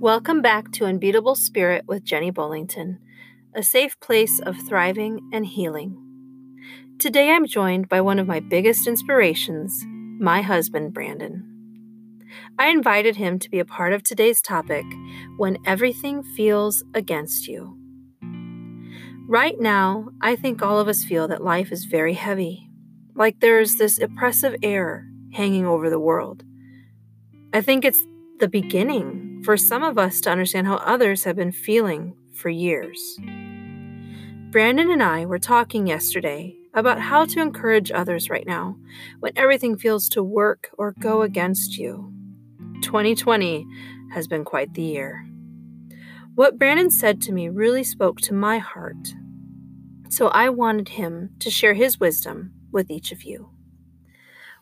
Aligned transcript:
Welcome 0.00 0.42
back 0.42 0.70
to 0.74 0.84
Unbeatable 0.84 1.34
Spirit 1.34 1.84
with 1.88 2.04
Jenny 2.04 2.30
Bullington, 2.30 2.98
a 3.52 3.64
safe 3.64 3.98
place 3.98 4.38
of 4.38 4.56
thriving 4.56 5.28
and 5.32 5.44
healing. 5.44 5.98
Today 7.00 7.32
I'm 7.32 7.48
joined 7.48 7.88
by 7.88 8.00
one 8.00 8.20
of 8.20 8.28
my 8.28 8.38
biggest 8.38 8.86
inspirations, 8.86 9.84
my 10.20 10.40
husband, 10.40 10.94
Brandon. 10.94 11.42
I 12.56 12.68
invited 12.68 13.16
him 13.16 13.40
to 13.40 13.50
be 13.50 13.58
a 13.58 13.64
part 13.64 13.92
of 13.92 14.04
today's 14.04 14.40
topic 14.40 14.84
when 15.36 15.58
everything 15.66 16.22
feels 16.22 16.84
against 16.94 17.48
you. 17.48 17.76
Right 19.26 19.58
now, 19.58 20.10
I 20.20 20.36
think 20.36 20.62
all 20.62 20.78
of 20.78 20.86
us 20.86 21.02
feel 21.02 21.26
that 21.26 21.42
life 21.42 21.72
is 21.72 21.86
very 21.86 22.14
heavy, 22.14 22.70
like 23.16 23.40
there's 23.40 23.78
this 23.78 24.00
oppressive 24.00 24.54
air 24.62 25.08
hanging 25.32 25.66
over 25.66 25.90
the 25.90 25.98
world. 25.98 26.44
I 27.52 27.62
think 27.62 27.84
it's 27.84 28.06
the 28.38 28.48
beginning 28.48 29.27
for 29.44 29.56
some 29.56 29.82
of 29.82 29.98
us 29.98 30.20
to 30.22 30.30
understand 30.30 30.66
how 30.66 30.76
others 30.76 31.24
have 31.24 31.36
been 31.36 31.52
feeling 31.52 32.14
for 32.34 32.48
years. 32.48 33.18
Brandon 34.50 34.90
and 34.90 35.02
I 35.02 35.26
were 35.26 35.38
talking 35.38 35.86
yesterday 35.86 36.54
about 36.74 37.00
how 37.00 37.24
to 37.26 37.40
encourage 37.40 37.90
others 37.90 38.30
right 38.30 38.46
now 38.46 38.76
when 39.20 39.32
everything 39.36 39.76
feels 39.76 40.08
to 40.10 40.22
work 40.22 40.70
or 40.78 40.94
go 41.00 41.22
against 41.22 41.76
you. 41.76 42.12
2020 42.82 43.66
has 44.12 44.26
been 44.26 44.44
quite 44.44 44.72
the 44.74 44.82
year. 44.82 45.26
What 46.34 46.58
Brandon 46.58 46.90
said 46.90 47.20
to 47.22 47.32
me 47.32 47.48
really 47.48 47.84
spoke 47.84 48.20
to 48.22 48.32
my 48.34 48.58
heart, 48.58 49.14
so 50.08 50.28
I 50.28 50.48
wanted 50.50 50.88
him 50.90 51.30
to 51.40 51.50
share 51.50 51.74
his 51.74 51.98
wisdom 51.98 52.52
with 52.70 52.90
each 52.90 53.12
of 53.12 53.24
you. 53.24 53.50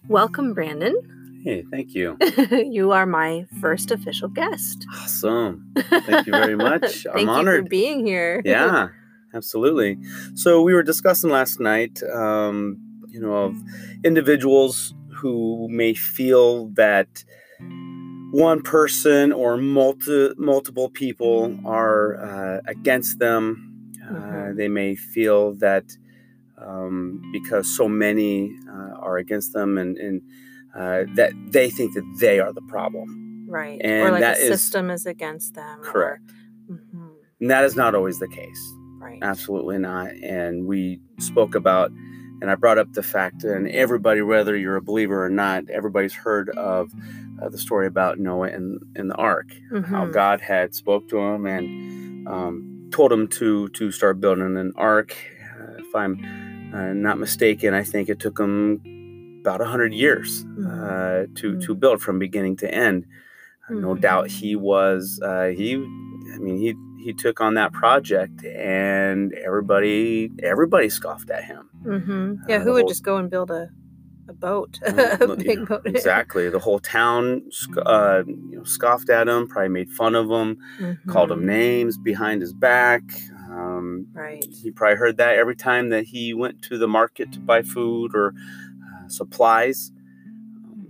Welcome, 0.09 0.55
Brandon. 0.55 1.16
Hey, 1.47 1.63
thank 1.71 1.95
you. 1.95 2.19
you 2.51 2.91
are 2.91 3.07
my 3.07 3.47
first 3.61 3.93
official 3.93 4.27
guest. 4.29 4.85
Awesome. 4.93 5.73
Thank 6.05 6.27
you 6.27 6.33
very 6.33 6.57
much. 6.69 7.05
Thank 7.05 7.07
I'm 7.15 7.21
you 7.23 7.29
honored. 7.31 7.65
for 7.67 7.69
being 7.69 8.05
here. 8.05 8.43
yeah, 8.45 8.89
absolutely. 9.33 9.97
So 10.35 10.61
we 10.63 10.75
were 10.75 10.83
discussing 10.83 11.31
last 11.31 11.61
night, 11.61 12.03
um, 12.13 12.79
you 13.11 13.21
know, 13.21 13.33
of 13.33 13.55
individuals 14.03 14.93
who 15.15 15.69
may 15.71 15.95
feel 15.95 16.67
that 16.71 17.23
one 18.33 18.61
person 18.61 19.33
or 19.33 19.57
multi- 19.57 20.35
multiple 20.37 20.89
people 20.91 21.57
are 21.65 22.17
uh, 22.21 22.61
against 22.67 23.21
them. 23.21 23.93
Uh, 24.05 24.13
Mhm. 24.13 24.57
they 24.57 24.69
may 24.69 24.97
feel 24.97 25.55
that 25.55 25.85
um, 26.59 27.23
because 27.33 27.69
so 27.77 27.89
many 27.89 28.51
uh, 28.69 28.95
are 28.99 29.17
against 29.19 29.53
them 29.53 29.79
and, 29.79 29.97
and 29.97 30.23
uh, 30.77 31.05
that 31.15 31.33
they 31.51 31.71
think 31.71 31.95
that 31.95 32.05
they 32.21 32.39
are 32.41 32.53
the 32.53 32.63
problem. 32.69 33.47
Right. 33.49 33.81
or 33.83 33.87
And 33.89 34.13
like 34.13 34.21
that 34.21 34.39
the 34.39 34.47
system 34.47 34.91
is 34.91 35.07
against 35.07 35.55
them. 35.55 35.81
or- 35.81 35.85
Correct. 35.85 36.31
Mhm, 36.71 37.11
And 37.41 37.51
that 37.51 37.65
is 37.65 37.77
not 37.77 37.95
always 37.95 38.19
the 38.19 38.29
case. 38.29 38.63
Right. 39.01 39.19
Absolutely 39.23 39.79
not. 39.79 40.11
And 40.23 40.67
we 40.67 41.01
spoke 41.19 41.55
about, 41.55 41.91
and 42.41 42.51
I 42.51 42.55
brought 42.57 42.79
up 42.79 42.93
the 42.93 43.03
fact, 43.03 43.45
and 43.45 43.69
everybody, 43.69 44.21
whether 44.23 44.57
you're 44.57 44.77
a 44.77 44.83
believer 44.83 45.25
or 45.25 45.29
not, 45.31 45.71
everybody's 45.71 46.15
heard 46.15 46.49
of 46.51 46.91
uh, 47.41 47.49
the 47.51 47.59
story 47.59 47.87
about 47.87 48.19
Noah 48.19 48.49
and, 48.49 48.81
and 48.97 49.11
the 49.11 49.15
ark, 49.17 49.49
how 49.71 50.07
Mhm, 50.07 50.13
God 50.13 50.41
had 50.41 50.75
spoke 50.75 51.09
to 51.11 51.19
him 51.19 51.47
and 51.47 52.27
um, 52.27 52.89
told 52.91 53.13
him 53.13 53.29
to 53.29 53.69
to 53.69 53.91
start 53.93 54.21
building 54.21 54.57
an 54.57 54.73
ark. 54.77 55.15
Uh, 55.61 55.75
if 55.79 55.95
I'm 55.95 56.15
uh, 56.75 56.93
not 56.95 57.19
mistaken, 57.19 57.75
I 57.75 57.85
think 57.85 58.09
it 58.09 58.19
took 58.19 58.39
him 58.39 58.81
about 59.47 59.61
hundred 59.67 59.93
years 59.95 60.45
uh, 60.69 61.27
to 61.37 61.59
to 61.61 61.75
build 61.75 62.03
from 62.03 62.19
beginning 62.19 62.57
to 62.57 62.73
end. 62.75 63.07
Uh, 63.69 63.75
no 63.75 63.95
Mhm. 63.95 64.01
doubt 64.01 64.29
he 64.29 64.57
was 64.57 65.21
uh, 65.23 65.47
he. 65.59 65.75
I 66.35 66.39
mean 66.39 66.57
he 66.59 66.75
he 67.05 67.13
took 67.13 67.41
on 67.41 67.55
that 67.55 67.73
project 67.73 68.45
and 68.45 69.33
everybody 69.35 70.31
everybody 70.43 70.89
scoffed 70.89 71.31
at 71.31 71.45
him. 71.45 71.71
mhm. 71.85 72.39
Yeah, 72.49 72.57
uh, 72.57 72.61
who 72.65 72.73
would 72.73 72.81
whole- 72.83 72.89
just 72.89 73.05
go 73.05 73.17
and 73.17 73.31
build 73.31 73.51
a 73.51 73.71
a 74.29 74.33
boat, 74.33 74.81
Uh, 74.87 75.17
a 75.21 75.37
big 75.37 75.61
know, 75.61 75.67
boat? 75.67 75.83
exactly. 75.85 76.49
The 76.51 76.59
whole 76.59 76.81
town 76.81 77.43
uh, 77.87 78.23
you 78.27 78.57
know, 78.59 78.65
scoffed 78.65 79.09
at 79.09 79.29
him, 79.29 79.47
probably 79.47 79.69
made 79.69 79.89
fun 80.01 80.17
of 80.17 80.29
him, 80.29 80.59
called 81.07 81.31
him 81.31 81.47
names 81.47 81.97
behind 81.97 82.41
his 82.41 82.53
back. 82.53 83.03
Um, 83.49 84.07
Right. 84.13 84.45
he 84.61 84.73
probably 84.73 84.97
heard 84.97 85.17
that 85.19 85.37
every 85.37 85.55
time 85.55 85.91
that 85.91 86.05
he 86.13 86.35
went 86.35 86.61
to 86.69 86.77
the 86.77 86.89
market 86.89 87.31
to 87.35 87.41
buy 87.41 87.63
food 87.63 88.11
or 88.17 88.27
uh, 88.31 88.33
supplies. 89.09 89.93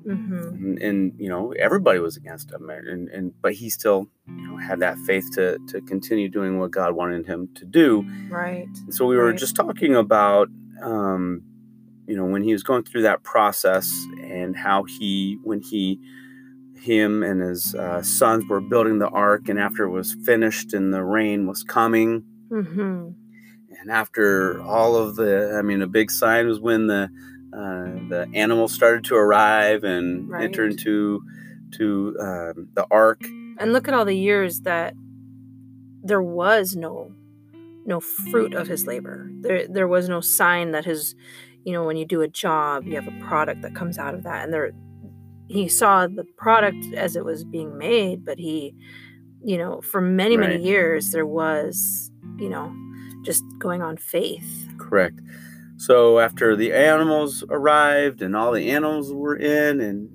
Mhm. 0.06 0.54
And, 0.54 0.78
and 0.78 1.12
you 1.18 1.28
know 1.28 1.52
everybody 1.58 1.98
was 1.98 2.16
against 2.16 2.52
him, 2.52 2.70
and, 2.70 3.08
and 3.08 3.32
but 3.42 3.54
he 3.54 3.68
still 3.70 4.08
you 4.28 4.48
know 4.48 4.56
had 4.56 4.78
that 4.80 4.96
faith 4.98 5.24
to 5.34 5.58
to 5.68 5.80
continue 5.82 6.28
doing 6.28 6.58
what 6.60 6.70
God 6.70 6.92
wanted 6.94 7.26
him 7.26 7.48
to 7.56 7.64
do. 7.64 8.04
Right. 8.30 8.68
And 8.84 8.94
so 8.94 9.06
we 9.06 9.16
were 9.16 9.30
Right. 9.30 9.38
just 9.38 9.56
talking 9.56 9.94
about, 9.96 10.48
um, 10.82 11.42
you 12.06 12.16
know, 12.16 12.24
when 12.24 12.42
he 12.44 12.52
was 12.52 12.62
going 12.62 12.84
through 12.84 13.02
that 13.02 13.24
process 13.24 13.92
and 14.22 14.54
how 14.56 14.84
he, 14.84 15.38
when 15.42 15.60
he, 15.60 15.98
him 16.76 17.22
and 17.24 17.40
his 17.40 17.74
uh, 17.74 18.00
sons 18.02 18.44
were 18.48 18.60
building 18.60 18.98
the 19.00 19.08
ark, 19.08 19.48
and 19.48 19.58
after 19.58 19.84
it 19.84 19.90
was 19.90 20.14
finished 20.24 20.72
and 20.72 20.94
the 20.94 21.02
rain 21.02 21.46
was 21.48 21.64
coming, 21.64 22.22
hmm 22.48 23.08
and 23.80 23.90
after 23.90 24.60
all 24.62 24.96
of 24.96 25.16
the, 25.16 25.54
I 25.58 25.62
mean, 25.62 25.82
a 25.82 25.86
big 25.86 26.10
sign 26.10 26.46
was 26.48 26.60
when 26.60 26.86
the 26.86 27.08
uh, 27.56 28.08
the 28.08 28.28
animals 28.34 28.72
started 28.72 29.04
to 29.04 29.14
arrive 29.14 29.84
and 29.84 30.32
enter 30.34 30.66
into 30.66 31.22
to 31.72 32.16
um, 32.20 32.68
the 32.74 32.86
ark. 32.90 33.24
And 33.58 33.72
look 33.72 33.88
at 33.88 33.94
all 33.94 34.04
the 34.04 34.16
years 34.16 34.60
that 34.60 34.94
there 36.02 36.22
was 36.22 36.76
no 36.76 37.12
no 37.84 38.00
fruit 38.00 38.52
of 38.52 38.66
his 38.66 38.86
labor. 38.86 39.30
There 39.40 39.66
there 39.68 39.88
was 39.88 40.08
no 40.08 40.20
sign 40.20 40.72
that 40.72 40.84
his 40.84 41.14
you 41.64 41.72
know 41.72 41.84
when 41.84 41.96
you 41.96 42.04
do 42.04 42.20
a 42.22 42.28
job 42.28 42.86
you 42.86 42.94
have 42.94 43.08
a 43.08 43.24
product 43.26 43.62
that 43.62 43.74
comes 43.74 43.98
out 43.98 44.14
of 44.14 44.22
that 44.22 44.44
and 44.44 44.52
there 44.52 44.72
he 45.48 45.68
saw 45.68 46.06
the 46.06 46.24
product 46.36 46.94
as 46.94 47.16
it 47.16 47.24
was 47.24 47.42
being 47.42 47.76
made 47.76 48.24
but 48.24 48.38
he 48.38 48.72
you 49.42 49.58
know 49.58 49.80
for 49.80 50.00
many 50.00 50.36
many 50.36 50.62
years 50.62 51.10
there 51.10 51.26
was 51.26 52.12
you 52.38 52.48
know 52.48 52.72
just 53.26 53.44
going 53.58 53.82
on 53.82 53.96
faith. 53.96 54.68
Correct. 54.78 55.20
So 55.76 56.18
after 56.18 56.56
the 56.56 56.72
animals 56.72 57.44
arrived 57.50 58.22
and 58.22 58.34
all 58.34 58.52
the 58.52 58.70
animals 58.70 59.12
were 59.12 59.36
in, 59.36 59.80
and 59.80 60.08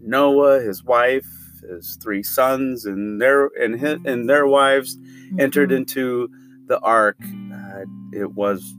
Noah, 0.00 0.60
his 0.60 0.84
wife, 0.84 1.26
his 1.68 1.98
three 2.00 2.22
sons, 2.22 2.84
and 2.84 3.20
their 3.20 3.50
and 3.60 3.78
his, 3.80 3.98
and 4.04 4.28
their 4.28 4.46
wives 4.46 4.96
entered 5.38 5.70
Mhm. 5.70 5.76
into 5.76 6.28
the 6.66 6.78
ark, 6.80 7.18
uh, 7.52 7.84
it 8.12 8.32
was 8.32 8.74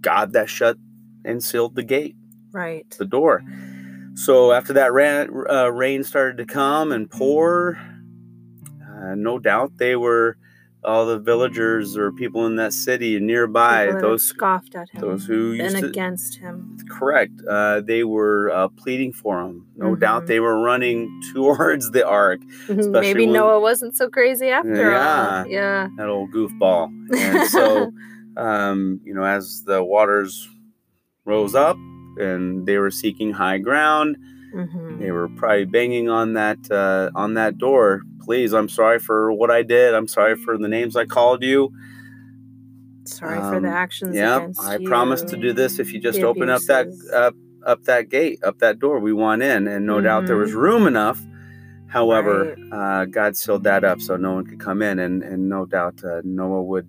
God 0.00 0.32
that 0.32 0.48
shut 0.48 0.76
and 1.24 1.42
sealed 1.42 1.76
the 1.76 1.84
gate, 1.84 2.16
right. 2.52 2.90
the 2.98 3.04
door. 3.04 3.42
So 4.14 4.52
after 4.52 4.72
that 4.74 4.92
ran, 4.92 5.30
uh, 5.48 5.68
rain 5.68 6.02
started 6.02 6.36
to 6.38 6.44
come 6.44 6.90
and 6.92 7.08
pour, 7.08 7.78
uh, 8.84 9.14
no 9.14 9.38
doubt 9.38 9.78
they 9.78 9.96
were 9.96 10.36
all 10.84 11.06
the 11.06 11.18
villagers 11.18 11.96
or 11.96 12.10
people 12.10 12.44
in 12.46 12.56
that 12.56 12.72
city 12.72 13.18
nearby. 13.20 13.86
People 13.86 14.00
those 14.00 14.24
scoffed 14.24 14.74
at 14.74 14.90
him 14.90 15.00
those 15.00 15.24
who 15.26 15.52
used 15.52 15.76
and 15.76 15.84
against 15.84 16.38
him. 16.38 16.76
correct 16.90 17.32
uh, 17.48 17.80
they 17.80 18.02
were 18.02 18.50
uh, 18.50 18.66
pleading 18.68 19.12
for 19.12 19.40
him 19.40 19.64
no 19.76 19.94
doubt 19.94 20.24
Mhm. 20.24 20.26
they 20.26 20.40
were 20.40 20.60
running 20.60 21.08
towards 21.32 21.90
the 21.92 22.04
ark 22.06 22.40
Maybe 22.68 23.24
when- 23.26 23.32
Noah 23.34 23.60
wasn't 23.60 23.96
so 23.96 24.08
crazy 24.08 24.48
after 24.48 24.74
Yeah. 24.90 25.42
all. 25.44 25.46
Yeah. 25.48 25.88
that 25.96 26.08
old 26.08 26.32
goofball 26.32 26.88
and 27.16 27.48
so 27.48 27.92
um, 28.36 29.00
you 29.04 29.14
know 29.14 29.24
as 29.24 29.62
the 29.64 29.82
waters 29.84 30.48
rose 31.24 31.54
up 31.54 31.76
and 32.18 32.66
they 32.66 32.78
were 32.78 32.90
seeking 32.90 33.32
high 33.32 33.58
ground 33.58 34.16
Mhm. 34.54 34.98
they 34.98 35.10
were 35.10 35.28
probably 35.28 35.64
banging 35.64 36.08
on 36.08 36.34
that 36.34 36.58
uh, 36.70 37.10
on 37.14 37.34
that 37.34 37.58
door. 37.58 38.02
Please 38.20 38.52
i'm 38.52 38.68
sorry 38.68 38.98
for 38.98 39.32
what 39.32 39.50
i 39.50 39.62
did. 39.62 39.94
I'm 39.94 40.06
sorry 40.08 40.36
for 40.36 40.56
the 40.58 40.68
names 40.68 40.94
i 40.96 41.04
called 41.04 41.42
you. 41.42 41.72
Sorry 43.04 43.38
for 43.40 43.58
the 43.60 43.68
Um, 43.68 43.74
actions 43.74 44.14
yeah 44.16 44.46
i 44.60 44.76
you. 44.76 44.86
promise 44.88 45.22
to 45.22 45.36
do 45.36 45.52
this 45.52 45.78
if 45.80 45.92
you 45.92 45.98
just 46.00 46.20
the 46.20 46.26
open 46.26 46.48
up 46.50 46.62
that 46.62 46.86
up 47.12 47.34
up 47.64 47.82
that 47.84 48.08
gate 48.08 48.38
up 48.44 48.58
that 48.58 48.78
door. 48.78 49.00
We 49.00 49.12
want 49.12 49.42
in 49.42 49.66
and 49.66 49.86
no 49.86 50.00
doubt 50.00 50.26
there 50.26 50.36
was 50.36 50.52
room 50.52 50.86
enough. 50.86 51.20
However 51.88 52.56
uh, 52.72 53.04
god 53.06 53.36
sealed 53.36 53.64
that 53.64 53.82
up 53.84 54.00
so 54.00 54.16
no 54.16 54.32
one 54.34 54.44
could 54.46 54.60
come 54.60 54.82
in 54.82 54.98
and 54.98 55.22
and 55.22 55.48
no 55.48 55.66
doubt 55.66 56.02
uh, 56.04 56.20
noah 56.24 56.62
would 56.62 56.88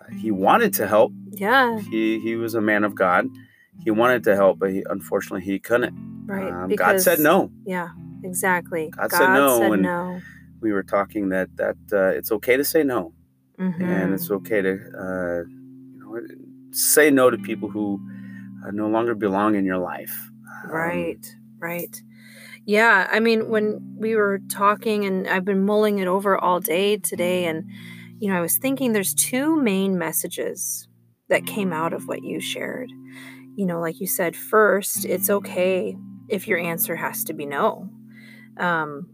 uh, 0.00 0.12
he 0.12 0.30
wanted 0.30 0.72
to 0.74 0.86
help. 0.86 1.12
Yeah, 1.30 1.78
he 1.78 2.18
he 2.20 2.34
was 2.36 2.54
a 2.54 2.60
man 2.60 2.82
of 2.84 2.94
god 2.94 3.28
he 3.84 3.90
wanted 3.90 4.22
to 4.24 4.34
help 4.34 4.58
but 4.58 4.70
he, 4.70 4.84
unfortunately 4.88 5.44
he 5.44 5.58
couldn't 5.58 5.94
right. 6.26 6.52
um, 6.52 6.70
god 6.74 7.00
said 7.00 7.18
no 7.20 7.50
Yeah, 7.64 7.88
exactly. 8.24 8.90
God 8.90 9.10
said 9.12 9.28
no, 9.32 9.58
said 9.58 9.72
and- 9.72 9.82
no. 9.82 10.20
we 10.60 10.72
were 10.72 10.82
talking 10.82 11.28
that 11.30 11.48
that 11.56 11.76
uh, 11.92 12.16
it's 12.18 12.30
okay 12.32 12.56
to 12.56 12.64
say 12.64 12.82
no 12.82 13.12
and 13.58 13.74
Mhm. 13.74 14.14
it's 14.14 14.30
okay 14.30 14.60
to 14.60 14.72
uh, 14.72 15.40
you 15.48 15.98
know 16.00 16.20
say 16.72 17.10
no 17.10 17.30
to 17.30 17.38
people 17.38 17.68
who 17.70 18.00
uh, 18.64 18.70
no 18.70 18.88
longer 18.88 19.14
belong 19.14 19.54
in 19.54 19.64
your 19.64 19.78
life. 19.78 20.14
Um, 20.64 20.70
right. 20.70 21.24
Right. 21.58 21.94
Yeah. 22.66 23.06
I 23.10 23.20
mean, 23.20 23.48
when 23.48 23.66
we 23.98 24.14
were 24.16 24.40
talking, 24.50 25.04
and 25.06 25.26
I've 25.28 25.44
been 25.44 25.64
mulling 25.64 25.98
it 26.00 26.08
over 26.08 26.36
all 26.36 26.58
day 26.60 26.96
today, 26.96 27.44
and, 27.46 27.64
you 28.18 28.28
know, 28.28 28.36
I 28.36 28.40
was 28.40 28.58
thinking 28.58 28.92
there's 28.92 29.14
two 29.14 29.56
main 29.56 29.96
messages 29.96 30.88
that 31.28 31.46
came 31.46 31.72
out 31.72 31.92
of 31.92 32.08
what 32.08 32.22
you 32.24 32.40
shared. 32.40 32.90
You 33.56 33.66
know, 33.66 33.80
like 33.80 34.00
you 34.00 34.06
said, 34.06 34.36
first, 34.36 35.04
it's 35.04 35.30
okay 35.30 35.96
if 36.28 36.46
your 36.46 36.58
answer 36.58 36.94
has 36.94 37.24
to 37.24 37.32
be 37.32 37.46
no. 37.46 37.90
Um, 38.58 39.08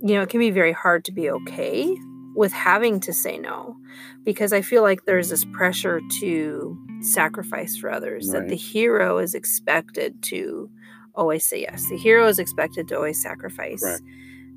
you 0.00 0.14
know, 0.14 0.22
it 0.22 0.28
can 0.28 0.40
be 0.40 0.50
very 0.50 0.72
hard 0.72 1.04
to 1.06 1.12
be 1.12 1.30
okay 1.30 1.96
with 2.34 2.52
having 2.52 3.00
to 3.00 3.12
say 3.12 3.38
no 3.38 3.76
because 4.24 4.52
I 4.52 4.60
feel 4.60 4.82
like 4.82 5.04
there's 5.04 5.30
this 5.30 5.44
pressure 5.44 6.00
to 6.20 6.76
sacrifice 7.00 7.76
for 7.76 7.90
others, 7.90 8.28
right. 8.28 8.40
that 8.40 8.48
the 8.48 8.56
hero 8.56 9.18
is 9.18 9.34
expected 9.34 10.22
to 10.24 10.68
always 11.14 11.46
say 11.46 11.60
yes. 11.62 11.88
The 11.88 11.96
hero 11.96 12.26
is 12.26 12.38
expected 12.38 12.88
to 12.88 12.96
always 12.96 13.22
sacrifice. 13.22 13.82
Right. 13.82 14.00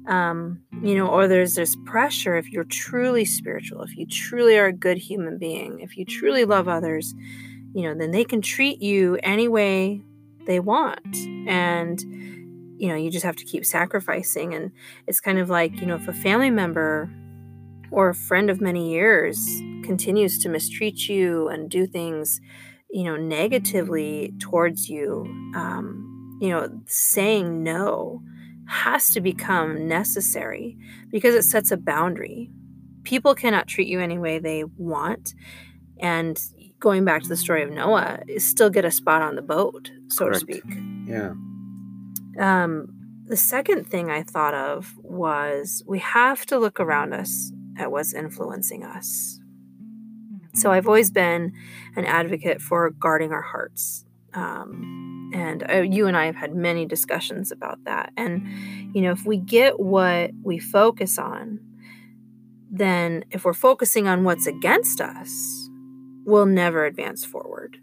Um, 0.07 0.61
you 0.81 0.95
know, 0.95 1.07
or 1.07 1.27
there's 1.27 1.55
this 1.55 1.75
pressure 1.85 2.37
if 2.37 2.49
you're 2.49 2.63
truly 2.63 3.25
spiritual, 3.25 3.83
if 3.83 3.95
you 3.97 4.05
truly 4.05 4.57
are 4.57 4.67
a 4.67 4.73
good 4.73 4.97
human 4.97 5.37
being, 5.37 5.81
if 5.81 5.97
you 5.97 6.05
truly 6.05 6.45
love 6.45 6.69
others, 6.69 7.13
you 7.77 7.83
know, 7.83 7.93
then 7.93 8.09
they 8.09 8.23
can 8.23 8.41
treat 8.41 8.81
you 8.81 9.19
any 9.21 9.47
way 9.47 10.01
they 10.47 10.59
want. 10.59 11.15
And, 11.47 12.01
you 12.81 12.87
know, 12.87 12.95
you 12.95 13.11
just 13.11 13.23
have 13.23 13.35
to 13.35 13.45
keep 13.45 13.67
sacrificing. 13.67 14.55
And 14.55 14.71
it's 15.05 15.19
kind 15.19 15.37
of 15.37 15.51
like, 15.51 15.79
you 15.79 15.85
know, 15.85 15.93
if 15.93 16.07
a 16.07 16.13
family 16.13 16.49
member 16.49 17.07
or 17.91 18.09
a 18.09 18.15
friend 18.15 18.49
of 18.49 18.59
many 18.59 18.91
years 18.91 19.37
continues 19.83 20.39
to 20.39 20.49
mistreat 20.49 21.07
you 21.07 21.49
and 21.49 21.69
do 21.69 21.85
things, 21.85 22.41
you 22.89 23.03
know, 23.03 23.15
negatively 23.15 24.33
towards 24.39 24.89
you, 24.89 25.25
um, 25.55 26.39
you 26.41 26.49
know, 26.49 26.81
saying 26.87 27.61
no 27.61 28.23
has 28.65 29.11
to 29.11 29.21
become 29.21 29.87
necessary 29.87 30.75
because 31.11 31.35
it 31.35 31.43
sets 31.43 31.69
a 31.69 31.77
boundary. 31.77 32.49
People 33.03 33.35
cannot 33.35 33.67
treat 33.67 33.87
you 33.87 33.99
any 33.99 34.17
way 34.17 34.39
they 34.39 34.63
want. 34.63 35.35
And 35.99 36.39
going 36.79 37.05
back 37.05 37.23
to 37.23 37.29
the 37.29 37.37
story 37.37 37.63
of 37.63 37.71
Noah, 37.71 38.19
is 38.27 38.45
still 38.47 38.69
get 38.69 38.85
a 38.85 38.91
spot 38.91 39.21
on 39.21 39.35
the 39.35 39.41
boat, 39.41 39.91
so 40.07 40.25
Correct. 40.25 40.45
to 40.47 40.53
speak. 40.53 40.63
Yeah. 41.05 41.33
Um, 42.39 42.87
the 43.25 43.37
second 43.37 43.85
thing 43.85 44.09
I 44.09 44.23
thought 44.23 44.53
of 44.53 44.95
was 45.01 45.83
we 45.87 45.99
have 45.99 46.45
to 46.47 46.57
look 46.57 46.79
around 46.79 47.13
us 47.13 47.51
at 47.77 47.91
what's 47.91 48.13
influencing 48.13 48.83
us. 48.83 49.39
So 50.53 50.71
I've 50.71 50.87
always 50.87 51.11
been 51.11 51.53
an 51.95 52.05
advocate 52.05 52.61
for 52.61 52.89
guarding 52.89 53.31
our 53.31 53.41
hearts. 53.41 54.05
Um, 54.33 55.31
and 55.33 55.69
uh, 55.69 55.81
you 55.81 56.07
and 56.07 56.15
I 56.15 56.25
have 56.25 56.35
had 56.35 56.55
many 56.55 56.85
discussions 56.85 57.51
about 57.51 57.83
that. 57.83 58.11
And, 58.17 58.47
you 58.95 59.01
know, 59.01 59.11
if 59.11 59.25
we 59.25 59.37
get 59.37 59.79
what 59.79 60.31
we 60.41 60.57
focus 60.57 61.17
on, 61.17 61.59
then 62.71 63.25
if 63.31 63.45
we're 63.45 63.53
focusing 63.53 64.07
on 64.07 64.23
what's 64.23 64.47
against 64.47 65.01
us, 65.01 65.56
we'll 66.27 66.45
never 66.45 66.85
advance 66.85 67.25
forward. 67.25 67.77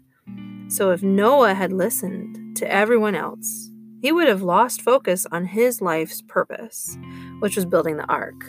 So 0.69 0.91
if 0.91 1.03
Noah 1.03 1.55
had 1.55 1.73
listened 1.73 2.55
to 2.57 2.71
everyone 2.71 3.15
else, 3.15 3.71
he 4.01 4.11
would 4.11 4.27
have 4.27 4.43
lost 4.43 4.81
focus 4.81 5.25
on 5.31 5.45
his 5.45 5.81
life's 5.81 6.21
purpose, 6.21 6.97
which 7.39 7.55
was 7.55 7.65
building 7.65 7.97
the 7.97 8.05
ark. 8.05 8.45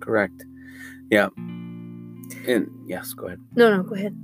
Correct. 0.00 0.44
Yeah. 1.10 1.28
And 1.36 2.70
yes, 2.86 3.12
go 3.12 3.26
ahead. 3.26 3.40
No, 3.56 3.76
no, 3.76 3.82
go 3.82 3.96
ahead. 3.96 4.16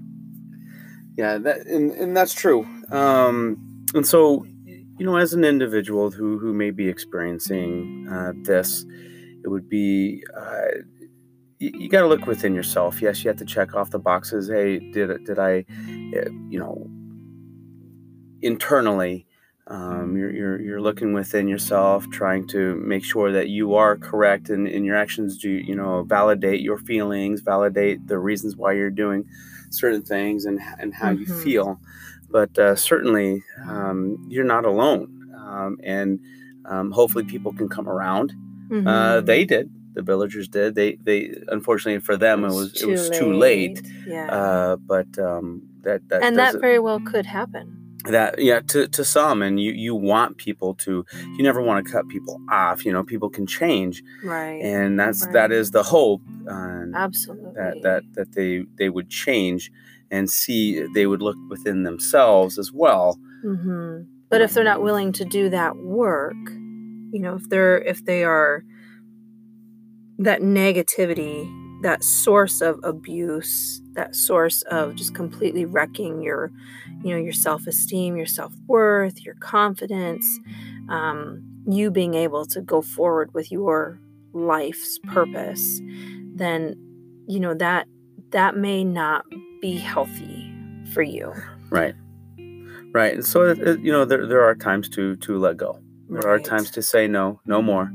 Yeah, 1.19 1.39
that 1.39 1.67
and, 1.67 1.91
and 1.93 2.17
that's 2.17 2.33
true. 2.33 2.67
Um, 2.91 3.85
and 3.95 4.07
so, 4.07 4.47
you 4.65 5.05
know, 5.05 5.17
as 5.17 5.35
an 5.35 5.45
individual 5.45 6.11
who 6.11 6.39
who 6.39 6.55
may 6.55 6.71
be 6.71 6.89
experiencing 6.89 8.09
uh, 8.11 8.33
this, 8.45 8.87
it 9.45 9.49
would 9.49 9.69
be 9.69 10.23
uh, 10.39 10.67
you, 11.61 11.71
you 11.75 11.89
got 11.89 12.01
to 12.01 12.09
look 12.09 12.27
within 12.27 12.55
yourself. 12.55 13.01
Yes, 13.01 13.23
you 13.23 13.29
have 13.29 13.39
to 13.39 13.45
check 13.45 13.75
off 13.75 13.91
the 13.91 13.99
boxes. 14.01 14.49
Hey, 14.49 14.79
did 14.79 15.25
did 15.25 15.39
I, 15.39 15.65
uh, 16.17 16.31
you 16.49 16.59
know, 16.59 16.91
internally 18.43 19.27
um, 19.71 20.17
you're, 20.17 20.33
you're, 20.33 20.61
you're 20.61 20.81
looking 20.81 21.13
within 21.13 21.47
yourself, 21.47 22.05
trying 22.11 22.47
to 22.49 22.75
make 22.75 23.05
sure 23.05 23.31
that 23.31 23.51
you 23.51 23.77
are 23.77 23.97
correct 23.97 24.51
in, 24.51 24.67
in 24.67 24.85
your 24.85 24.97
actions. 24.97 25.39
Do 25.39 25.49
you 25.49 25.77
know 25.77 26.03
validate 26.03 26.61
your 26.61 26.79
feelings, 26.79 27.41
validate 27.41 28.09
the 28.09 28.19
reasons 28.19 28.57
why 28.57 28.73
you're 28.73 28.91
doing 28.91 29.25
certain 29.71 30.03
things, 30.03 30.45
and 30.45 30.61
and 30.81 30.93
how 30.93 31.13
mm-hmm. 31.13 31.21
you 31.21 31.41
feel. 31.41 31.81
But 32.29 32.59
uh, 32.59 32.75
certainly, 32.75 33.45
um, 33.65 34.19
you're 34.29 34.45
not 34.45 34.65
alone, 34.65 35.33
um, 35.37 35.79
and 35.85 36.19
um, 36.65 36.91
hopefully, 36.91 37.25
people 37.25 37.53
can 37.53 37.69
come 37.69 37.89
around. 37.89 38.33
Uh, 38.33 38.75
mm-hmm. 38.75 38.87
Uh, 38.89 39.21
they 39.21 39.45
did. 39.45 39.71
The 39.95 40.03
villagers 40.03 40.49
did. 40.49 40.75
They 40.75 40.97
they 41.03 41.35
unfortunately 41.49 42.01
for 42.01 42.17
them 42.17 42.45
it 42.45 42.49
was 42.49 42.81
it 42.81 42.87
was, 42.87 43.11
too, 43.11 43.33
late. 43.33 43.77
too 43.77 43.85
late. 43.85 44.07
Yeah. 44.07 44.27
Uh, 44.27 44.77
but 44.77 45.19
um, 45.19 45.63
that 45.83 46.09
that 46.09 46.23
and 46.23 46.39
that 46.39 46.61
very 46.61 46.79
well 46.79 47.01
could 47.01 47.27
happen 47.27 47.81
that 48.05 48.39
yeah 48.39 48.61
to, 48.61 48.89
to 48.89 49.05
some 49.05 49.43
and 49.43 49.61
you 49.61 49.73
you 49.73 49.95
want 49.95 50.39
people 50.39 50.75
to 50.75 51.05
you 51.37 51.43
never 51.43 51.61
want 51.61 51.85
to 51.85 51.93
cut 51.93 52.09
people 52.09 52.41
off 52.51 52.85
you 52.87 52.93
know 52.93 53.05
people 53.05 53.29
can 53.29 53.47
change 53.47 54.03
right 54.25 54.63
and 54.63 54.99
that's 54.99 55.25
right. 55.25 55.33
that 55.35 55.53
is 55.53 55.71
the 55.73 55.83
hope 55.83 56.23
uh, 56.51 56.85
absolutely 56.95 57.53
that 57.55 57.75
that 57.83 58.03
that 58.15 58.33
they 58.33 58.65
they 58.77 58.89
would 58.89 59.11
change 59.11 59.71
and 60.11 60.31
see 60.31 60.83
they 60.95 61.07
would 61.07 61.21
look 61.21 61.37
within 61.51 61.83
themselves 61.83 62.59
as 62.59 62.73
well 62.73 63.19
mm-hmm. 63.45 64.03
but 64.31 64.41
if 64.41 64.55
they're 64.55 64.65
not 64.65 64.83
willing 64.83 65.13
to 65.13 65.25
do 65.25 65.51
that 65.51 65.77
work 65.77 66.37
you 67.13 67.21
know 67.21 67.35
if 67.35 67.49
they're 67.51 67.79
if 67.83 68.05
they 68.07 68.25
are 68.25 68.65
that 70.21 70.41
negativity 70.41 71.57
that 71.83 72.05
source 72.05 72.61
of 72.61 72.79
abuse 72.83 73.81
that 73.95 74.15
source 74.15 74.63
of 74.63 74.95
just 74.95 75.15
completely 75.15 75.65
wrecking 75.65 76.21
your 76.21 76.53
you 77.03 77.11
know 77.11 77.21
your 77.21 77.33
self-esteem 77.33 78.17
your 78.17 78.27
self-worth 78.27 79.25
your 79.25 79.35
confidence 79.37 80.39
um, 80.89 81.43
you 81.67 81.91
being 81.91 82.15
able 82.15 82.45
to 82.45 82.61
go 82.61 82.83
forward 82.83 83.33
with 83.33 83.51
your 83.51 83.99
life's 84.33 84.99
purpose 84.99 85.81
then 86.35 86.75
you 87.27 87.41
know 87.41 87.55
that 87.55 87.87
that 88.31 88.57
may 88.57 88.85
not 88.85 89.25
be 89.61 89.77
healthy 89.77 90.53
for 90.93 91.03
you. 91.03 91.33
Right. 91.71 91.95
Right 92.93 93.15
and 93.15 93.25
so 93.25 93.53
you 93.53 93.93
know 93.93 94.05
there, 94.05 94.27
there 94.27 94.43
are 94.43 94.55
times 94.55 94.89
to 94.91 95.17
to 95.17 95.39
let 95.39 95.57
go. 95.57 95.79
There 96.09 96.23
right. 96.23 96.27
are 96.27 96.39
times 96.41 96.73
to 96.73 96.83
say 96.83 97.07
no 97.07 97.41
no 97.47 97.63
more 97.63 97.93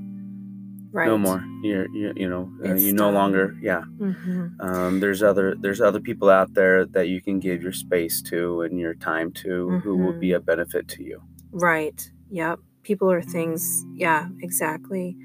Right. 0.95 1.07
No 1.07 1.17
more. 1.17 1.43
You're, 1.61 1.89
you, 1.89 2.13
you 2.15 2.29
know, 2.29 2.49
uh, 2.63 2.75
you 2.75 2.93
no 2.93 3.09
longer, 3.09 3.57
yeah. 3.61 3.81
Mm-hmm. 3.99 4.61
Um, 4.61 5.01
there's 5.01 5.21
other, 5.21 5.53
there's 5.59 5.81
other 5.81 5.99
people 5.99 6.29
out 6.29 6.53
there 6.53 6.85
that 6.85 7.09
you 7.09 7.21
can 7.21 7.41
give 7.41 7.61
your 7.61 7.73
space 7.73 8.21
to 8.29 8.61
and 8.61 8.79
your 8.79 8.93
time 8.93 9.33
to, 9.43 9.47
mm-hmm. 9.47 9.77
who 9.79 9.97
will 9.97 10.13
be 10.13 10.29
mm-hmm. 10.29 10.37
a 10.37 10.39
benefit 10.39 10.87
to 10.87 11.03
you. 11.03 11.21
Right. 11.51 12.09
Yep. 12.29 12.59
People 12.83 13.11
are 13.11 13.21
things. 13.21 13.83
Yeah. 13.93 14.29
Exactly. 14.41 15.17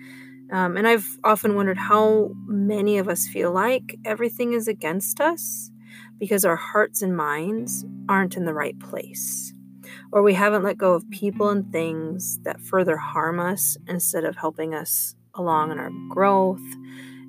Um, 0.51 0.77
and 0.77 0.89
I've 0.89 1.07
often 1.23 1.55
wondered 1.55 1.79
how 1.79 2.33
many 2.47 2.99
of 2.99 3.09
us 3.09 3.29
feel 3.29 3.53
like 3.53 3.97
everything 4.05 4.55
is 4.55 4.67
against 4.67 5.21
us 5.21 5.71
because 6.19 6.45
our 6.45 6.57
hearts 6.57 7.01
and 7.01 7.17
minds 7.17 7.87
aren't 8.09 8.37
in 8.37 8.45
the 8.45 8.55
right 8.55 8.77
place. 8.81 9.55
Or 10.11 10.25
we 10.25 10.35
haven't 10.35 10.65
let 10.65 10.79
go 10.79 10.95
of 10.95 11.09
people 11.11 11.49
and 11.49 11.71
things 11.71 12.41
that 12.43 12.61
further 12.61 12.97
harm 12.97 13.39
us 13.39 13.77
instead 13.87 14.25
of 14.25 14.35
helping 14.35 14.75
us 14.75 15.15
along 15.35 15.73
in 15.73 15.79
our 15.79 15.91
growth, 16.09 16.61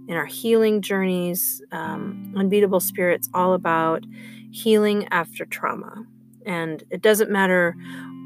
in 0.08 0.16
our 0.16 0.26
healing 0.26 0.82
journeys. 0.82 1.62
Um, 1.72 2.34
Unbeatable 2.36 2.80
Spirit's 2.80 3.30
all 3.34 3.54
about 3.54 4.04
healing 4.52 5.08
after 5.12 5.46
trauma. 5.46 6.06
And 6.46 6.84
it 6.90 7.02
doesn't 7.02 7.30
matter 7.30 7.76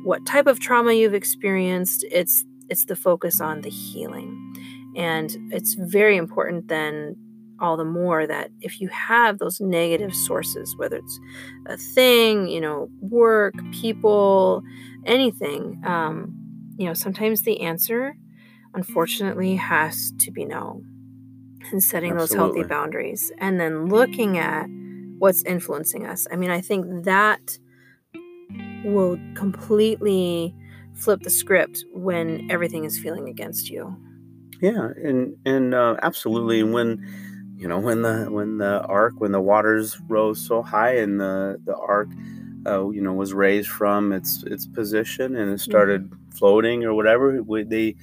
what 0.04 0.26
type 0.26 0.48
of 0.48 0.60
trauma 0.60 0.94
you've 0.94 1.14
experienced, 1.14 2.06
it's 2.12 2.46
it's 2.70 2.86
the 2.86 2.96
focus 2.96 3.42
on 3.42 3.62
the 3.62 3.70
healing. 3.70 4.54
And 4.96 5.36
it's 5.52 5.76
very 5.76 6.18
important 6.18 6.68
then 6.68 7.16
all 7.60 7.78
the 7.78 7.86
more 7.86 8.28
that 8.28 8.52
if 8.62 8.82
you 8.82 8.88
have 8.90 9.40
those 9.40 9.62
negative 9.62 10.14
sources, 10.14 10.76
whether 10.78 10.98
it's 10.98 11.20
a 11.68 11.78
thing, 11.78 12.48
you 12.48 12.60
know, 12.60 12.90
work, 13.02 13.54
people, 13.72 14.62
anything, 15.06 15.82
um, 15.86 16.34
you 16.78 16.86
know, 16.86 16.94
sometimes 16.94 17.44
the 17.44 17.62
answer 17.62 18.16
unfortunately 18.76 19.56
has 19.56 20.12
to 20.20 20.32
be 20.32 20.46
no 20.46 20.84
and 21.72 21.82
setting 21.82 22.12
Absolutely. 22.12 22.38
those 22.38 22.56
healthy 22.56 22.64
boundaries 22.64 23.32
and 23.40 23.60
then 23.60 23.88
looking 23.88 24.38
at 24.38 24.68
what's 25.18 25.44
influencing 25.44 26.06
us. 26.06 26.28
I 26.32 26.36
mean, 26.36 26.52
I 26.52 26.62
think 26.62 27.06
that 27.06 27.58
will 28.84 29.18
completely 29.34 30.54
flip 30.94 31.22
the 31.22 31.30
script 31.30 31.84
when 31.92 32.48
everything 32.52 32.84
is 32.84 33.00
feeling 33.00 33.28
against 33.30 33.70
you. 33.70 33.96
Yeah, 34.62 34.90
and 35.04 35.36
and 35.46 35.74
uh, 35.74 35.98
absolutely, 36.02 36.62
and 36.62 36.74
when 36.74 37.56
you 37.58 37.68
know 37.68 37.80
when 37.80 38.04
the 38.04 38.26
when 38.30 38.58
the 38.58 38.82
ark 38.84 39.14
when 39.18 39.32
the 39.32 39.42
waters 39.42 40.00
rose 40.08 40.40
so 40.40 40.62
high 40.62 40.98
and 40.98 41.20
the 41.20 41.60
the 41.66 41.76
ark 41.76 42.10
uh, 42.66 42.90
you 42.90 43.02
know 43.02 43.14
was 43.14 43.34
raised 43.34 43.70
from 43.70 44.12
its 44.14 44.44
its 44.44 44.66
position 44.66 45.36
and 45.36 45.52
it 45.52 45.60
started 45.60 46.10
mm-hmm 46.10 46.16
floating 46.36 46.84
or 46.84 46.94
whatever. 46.94 47.42
They 47.64 47.96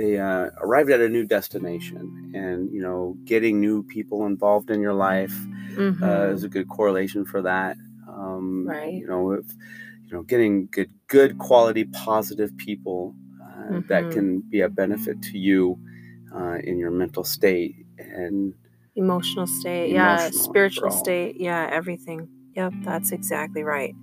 they 0.00 0.18
uh, 0.18 0.48
arrived 0.62 0.90
at 0.90 1.00
a 1.00 1.08
new 1.10 1.26
destination, 1.26 2.32
and 2.34 2.72
you 2.72 2.80
know, 2.80 3.16
getting 3.24 3.60
new 3.60 3.82
people 3.82 4.24
involved 4.24 4.70
in 4.70 4.80
your 4.80 4.94
life 4.94 5.34
mm-hmm. 5.72 6.02
uh, 6.02 6.28
is 6.28 6.42
a 6.42 6.48
good 6.48 6.70
correlation 6.70 7.22
for 7.26 7.42
that. 7.42 7.76
Um, 8.08 8.66
right. 8.66 8.94
You 8.94 9.06
know, 9.06 9.32
if 9.32 9.44
you 10.06 10.16
know, 10.16 10.22
getting 10.22 10.68
good, 10.68 10.90
good 11.08 11.38
quality, 11.38 11.84
positive 11.84 12.56
people 12.56 13.14
uh, 13.42 13.44
mm-hmm. 13.44 13.80
that 13.88 14.10
can 14.10 14.40
be 14.40 14.62
a 14.62 14.70
benefit 14.70 15.20
to 15.20 15.38
you 15.38 15.78
uh, 16.34 16.56
in 16.64 16.78
your 16.78 16.90
mental 16.90 17.22
state 17.22 17.74
and 17.98 18.54
emotional 18.96 19.46
state, 19.46 19.90
emotional, 19.90 20.24
yeah, 20.24 20.30
spiritual 20.30 20.90
state, 20.90 21.36
yeah, 21.38 21.68
everything. 21.70 22.26
Yep, 22.56 22.72
that's 22.84 23.12
exactly 23.12 23.62
right. 23.62 23.94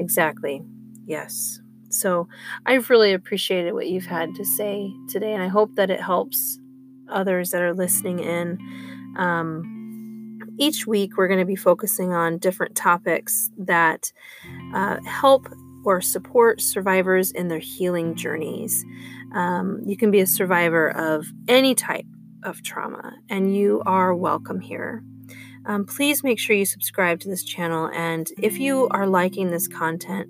Exactly. 0.00 0.62
Yes. 1.06 1.60
So 1.90 2.28
I've 2.66 2.90
really 2.90 3.12
appreciated 3.12 3.72
what 3.72 3.88
you've 3.88 4.06
had 4.06 4.34
to 4.34 4.44
say 4.44 4.92
today, 5.08 5.32
and 5.32 5.42
I 5.42 5.48
hope 5.48 5.74
that 5.76 5.90
it 5.90 6.00
helps 6.00 6.58
others 7.08 7.50
that 7.50 7.62
are 7.62 7.74
listening 7.74 8.18
in. 8.18 8.58
Um, 9.16 9.74
each 10.58 10.86
week, 10.86 11.16
we're 11.16 11.28
going 11.28 11.40
to 11.40 11.46
be 11.46 11.56
focusing 11.56 12.12
on 12.12 12.38
different 12.38 12.74
topics 12.74 13.50
that 13.58 14.12
uh, 14.74 15.00
help 15.04 15.48
or 15.84 16.00
support 16.00 16.60
survivors 16.60 17.30
in 17.30 17.48
their 17.48 17.60
healing 17.60 18.14
journeys. 18.14 18.84
Um, 19.34 19.80
you 19.86 19.96
can 19.96 20.10
be 20.10 20.20
a 20.20 20.26
survivor 20.26 20.90
of 20.90 21.26
any 21.46 21.74
type 21.74 22.06
of 22.42 22.62
trauma, 22.62 23.14
and 23.28 23.54
you 23.54 23.82
are 23.86 24.14
welcome 24.14 24.60
here. 24.60 25.02
Um, 25.66 25.84
please 25.84 26.24
make 26.24 26.38
sure 26.38 26.56
you 26.56 26.64
subscribe 26.64 27.20
to 27.20 27.28
this 27.28 27.44
channel, 27.44 27.90
and 27.92 28.28
if 28.38 28.58
you 28.58 28.88
are 28.88 29.06
liking 29.06 29.50
this 29.50 29.68
content, 29.68 30.28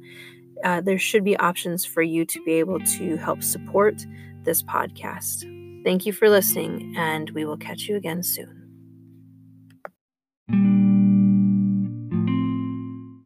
uh, 0.64 0.80
there 0.80 0.98
should 0.98 1.24
be 1.24 1.36
options 1.36 1.84
for 1.84 2.02
you 2.02 2.24
to 2.26 2.42
be 2.44 2.52
able 2.52 2.80
to 2.80 3.16
help 3.16 3.42
support 3.42 4.04
this 4.44 4.62
podcast. 4.62 5.44
Thank 5.84 6.06
you 6.06 6.12
for 6.12 6.28
listening, 6.28 6.94
and 6.96 7.30
we 7.30 7.44
will 7.44 7.56
catch 7.56 7.82
you 7.82 7.96
again 7.96 8.22
soon. 8.22 8.58